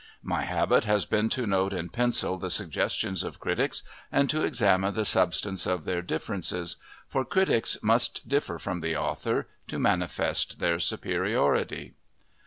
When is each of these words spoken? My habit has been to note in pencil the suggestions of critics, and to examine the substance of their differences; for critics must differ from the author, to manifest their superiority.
My 0.23 0.45
habit 0.45 0.85
has 0.85 1.05
been 1.05 1.29
to 1.29 1.45
note 1.45 1.73
in 1.73 1.89
pencil 1.89 2.35
the 2.35 2.49
suggestions 2.49 3.23
of 3.23 3.39
critics, 3.39 3.83
and 4.11 4.31
to 4.31 4.41
examine 4.41 4.95
the 4.95 5.05
substance 5.05 5.67
of 5.67 5.85
their 5.85 6.01
differences; 6.01 6.77
for 7.05 7.23
critics 7.23 7.77
must 7.83 8.27
differ 8.27 8.57
from 8.57 8.79
the 8.79 8.97
author, 8.97 9.47
to 9.67 9.77
manifest 9.77 10.57
their 10.57 10.79
superiority. 10.79 11.93